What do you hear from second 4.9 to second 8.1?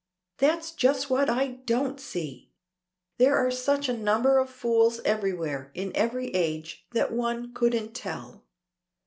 everywhere, in every age, that one couldn't